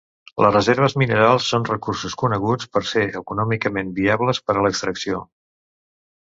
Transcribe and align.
Les 0.43 0.53
reserves 0.53 0.95
minerals 1.01 1.49
són 1.51 1.67
recursos 1.67 2.15
coneguts 2.21 2.71
per 2.77 2.83
ser 2.93 3.03
econòmicament 3.21 3.93
viables 4.01 4.41
per 4.49 4.57
a 4.57 4.65
l'extracció. 4.69 5.23